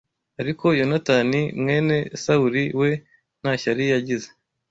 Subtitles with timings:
[0.41, 2.89] Ariko Yonatani mwene Sawuli we
[3.41, 4.27] nta shyari yagize